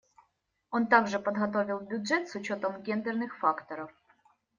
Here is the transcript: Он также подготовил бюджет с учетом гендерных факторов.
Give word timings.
Он 0.71 0.87
также 0.87 1.19
подготовил 1.19 1.79
бюджет 1.79 2.27
с 2.27 2.33
учетом 2.33 2.81
гендерных 2.81 3.37
факторов. 3.37 3.91